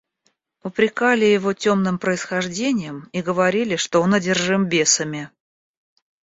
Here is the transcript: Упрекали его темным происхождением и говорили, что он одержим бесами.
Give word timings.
Упрекали 0.63 1.25
его 1.25 1.53
темным 1.53 1.99
происхождением 1.99 3.07
и 3.11 3.21
говорили, 3.21 3.75
что 3.75 4.01
он 4.01 4.15
одержим 4.15 4.65
бесами. 4.67 5.29